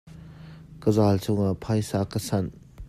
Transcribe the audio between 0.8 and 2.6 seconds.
Ka zal chungah phaisa ka sanh.